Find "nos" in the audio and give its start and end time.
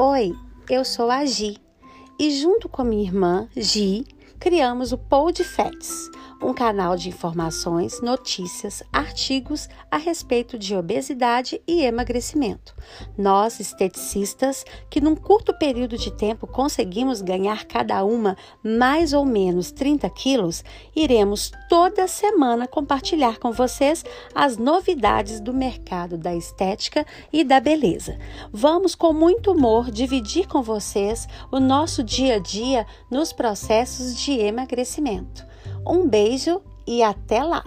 33.10-33.32